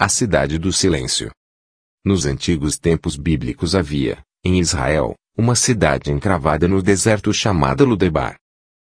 [0.00, 1.28] a cidade do silêncio.
[2.04, 8.36] Nos antigos tempos bíblicos havia, em Israel, uma cidade encravada no deserto chamada Ludebar.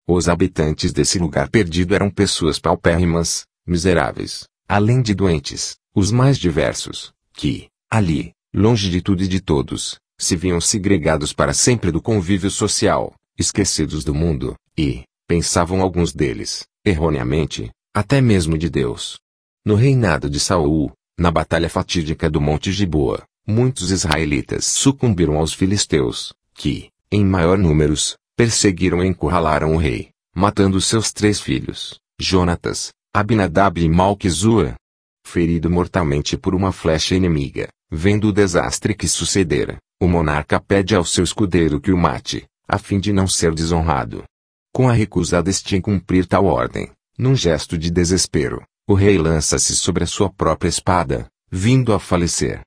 [0.08, 7.12] Os habitantes desse lugar perdido eram pessoas paupérrimas, miseráveis, além de doentes, os mais diversos,
[7.33, 12.51] que, ali, longe de tudo e de todos, se viam segregados para sempre do convívio
[12.51, 19.21] social, esquecidos do mundo, e, pensavam alguns deles, erroneamente, até mesmo de Deus.
[19.69, 20.91] No reinado de Saul,
[21.21, 28.16] na batalha fatídica do Monte Giboa, muitos israelitas sucumbiram aos filisteus, que, em maior números,
[28.34, 34.75] perseguiram e encurralaram o rei, matando seus três filhos, Jonatas, Abinadab e Malquizua.
[35.23, 41.05] Ferido mortalmente por uma flecha inimiga, vendo o desastre que sucedera, o monarca pede ao
[41.05, 44.25] seu escudeiro que o mate, a fim de não ser desonrado.
[44.73, 49.77] Com a recusa deste em cumprir tal ordem, num gesto de desespero, o rei lança-se
[49.77, 52.62] sobre a sua própria espada, vindo a falecer.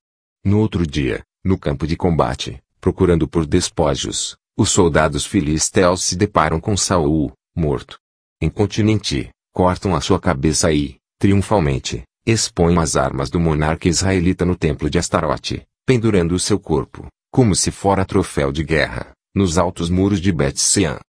[0.45, 6.59] No outro dia, no campo de combate, procurando por despojos, os soldados filisteus se deparam
[6.59, 7.97] com Saul, morto.
[8.39, 14.91] Incontinenti, cortam a sua cabeça e, triunfalmente, expõem as armas do monarca israelita no templo
[14.91, 20.21] de Astarote, pendurando o seu corpo, como se fora troféu de guerra, nos altos muros
[20.21, 20.99] de Bet-Sean.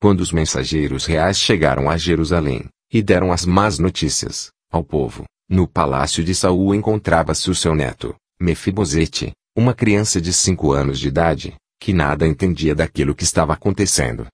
[0.00, 5.68] Quando os mensageiros reais chegaram a Jerusalém, e deram as más notícias, ao povo, no
[5.68, 11.54] palácio de Saul encontrava-se o seu neto, Mefibosete, uma criança de cinco anos de idade,
[11.78, 14.26] que nada entendia daquilo que estava acontecendo.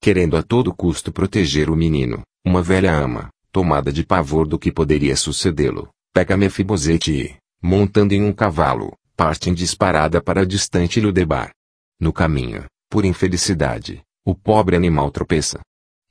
[0.00, 4.70] Querendo a todo custo proteger o menino, uma velha ama, tomada de pavor do que
[4.70, 11.50] poderia sucedê-lo, pega Mefibosete e, montando em um cavalo, partem disparada para a distante Ludebar.
[11.98, 15.60] No caminho, por infelicidade, o pobre animal tropeça.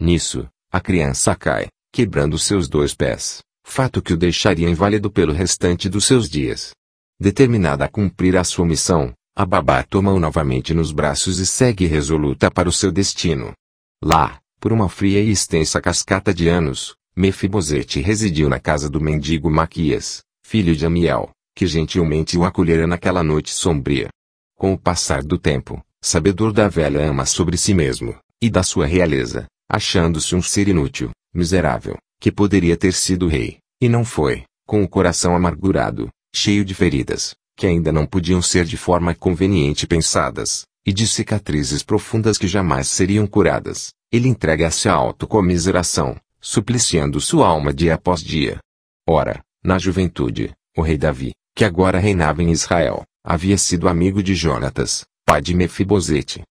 [0.01, 5.89] Nisso, a criança cai, quebrando seus dois pés, fato que o deixaria inválido pelo restante
[5.89, 6.71] dos seus dias.
[7.19, 12.49] Determinada a cumprir a sua missão, a babá toma-o novamente nos braços e segue resoluta
[12.49, 13.53] para o seu destino.
[14.01, 19.49] Lá, por uma fria e extensa cascata de anos, Mefibosete residiu na casa do mendigo
[19.49, 24.09] Maquias, filho de Amiel, que gentilmente o acolhera naquela noite sombria.
[24.55, 28.85] Com o passar do tempo, sabedor da velha ama sobre si mesmo, e da sua
[28.85, 34.83] realeza, achando-se um ser inútil, miserável, que poderia ter sido rei, e não foi, com
[34.83, 40.65] o coração amargurado, cheio de feridas, que ainda não podiam ser de forma conveniente pensadas,
[40.85, 47.73] e de cicatrizes profundas que jamais seriam curadas, ele entrega-se à autocomiseração, supliciando sua alma
[47.73, 48.59] dia após dia.
[49.07, 54.35] Ora, na juventude, o rei Davi, que agora reinava em Israel, havia sido amigo de
[54.35, 56.43] Jonatas, pai de Mefibosete.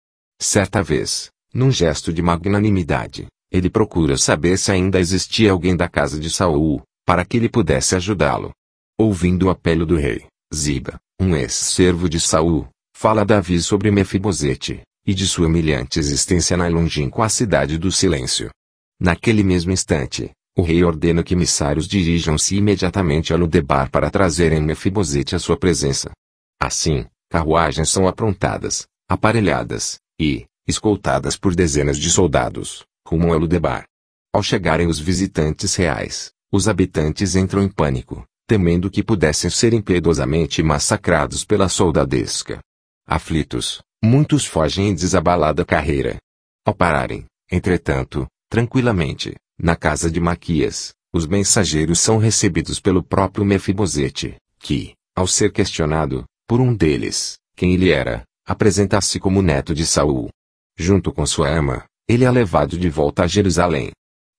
[0.40, 6.18] Certa vez, num gesto de magnanimidade, ele procura saber se ainda existia alguém da casa
[6.18, 8.50] de Saul, para que ele pudesse ajudá-lo.
[8.98, 10.24] Ouvindo o apelo do rei,
[10.54, 16.56] Ziba, um ex-servo de Saul, fala a Davi sobre Mefibosete, e de sua humilhante existência
[16.56, 18.48] na longínqua cidade do silêncio.
[18.98, 25.34] Naquele mesmo instante, o rei ordena que emissários dirijam-se imediatamente a Ludebar para trazerem Mefibosete
[25.34, 26.10] à sua presença.
[26.60, 33.84] Assim, carruagens são aprontadas, aparelhadas, e, escoltadas por dezenas de soldados, rumam a Ludebar.
[34.32, 40.62] Ao chegarem os visitantes reais, os habitantes entram em pânico, temendo que pudessem ser impiedosamente
[40.62, 42.60] massacrados pela soldadesca.
[43.06, 46.16] Aflitos, muitos fogem em desabalada carreira.
[46.64, 54.36] Ao pararem, entretanto, tranquilamente, na casa de Maquias, os mensageiros são recebidos pelo próprio Mefibosete,
[54.58, 60.30] que, ao ser questionado, por um deles, quem ele era, apresenta-se como neto de Saul.
[60.76, 63.90] Junto com sua ama, ele é levado de volta a Jerusalém.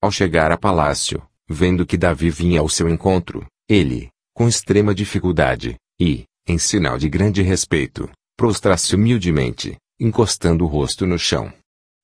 [0.01, 5.75] Ao chegar a palácio, vendo que Davi vinha ao seu encontro, ele, com extrema dificuldade,
[6.00, 11.51] e, em sinal de grande respeito, prostra-se humildemente, encostando o rosto no chão.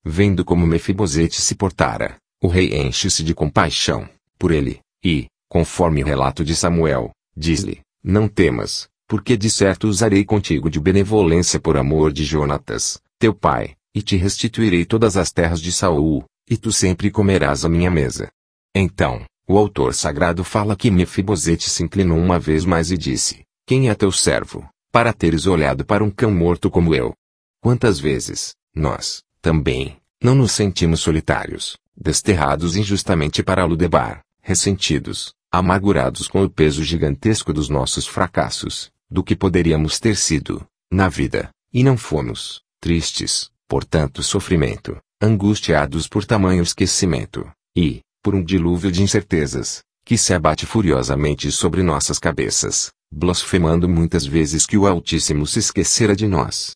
[0.05, 6.05] Vendo como Mefibosete se portara, o rei enche-se de compaixão por ele, e, conforme o
[6.05, 12.13] relato de Samuel, diz-lhe: Não temas, porque de certo usarei contigo de benevolência por amor
[12.13, 17.11] de Jonatas, teu pai, e te restituirei todas as terras de Saul, e tu sempre
[17.11, 18.31] comerás a minha mesa.
[18.73, 23.89] Então, o autor sagrado fala que Mefibosete se inclinou uma vez mais e disse: Quem
[23.89, 27.13] é teu servo, para teres olhado para um cão morto como eu?
[27.61, 36.41] Quantas vezes, nós, também, não nos sentimos solitários, desterrados injustamente para Ludebar, ressentidos, amargurados com
[36.41, 41.97] o peso gigantesco dos nossos fracassos, do que poderíamos ter sido, na vida, e não
[41.97, 49.83] fomos, tristes, por tanto sofrimento, angustiados por tamanho esquecimento, e, por um dilúvio de incertezas,
[50.03, 56.15] que se abate furiosamente sobre nossas cabeças, blasfemando muitas vezes que o Altíssimo se esquecera
[56.15, 56.71] de nós.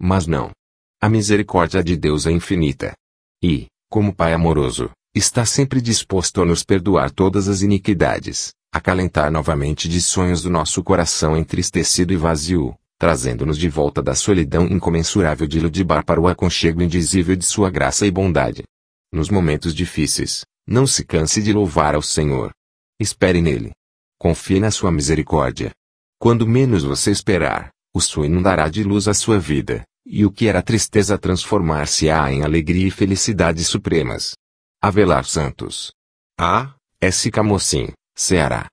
[0.00, 0.50] Mas não.
[0.98, 2.94] A misericórdia de Deus é infinita.
[3.42, 9.86] E, como Pai amoroso, está sempre disposto a nos perdoar todas as iniquidades, acalentar novamente
[9.86, 15.60] de sonhos do nosso coração entristecido e vazio, trazendo-nos de volta da solidão incomensurável de
[15.60, 18.64] Ludibar para o aconchego indizível de sua graça e bondade.
[19.12, 22.52] Nos momentos difíceis, não se canse de louvar ao Senhor.
[23.00, 23.70] Espere nele.
[24.18, 25.70] Confie na sua misericórdia.
[26.18, 30.48] Quando menos você esperar, o sol inundará de luz a sua vida, e o que
[30.48, 34.34] era tristeza transformar-se-á em alegria e felicidade supremas.
[34.82, 35.92] Avelar Santos.
[36.38, 36.74] A.
[37.00, 37.30] S.
[37.30, 38.66] Camocim, Ceará.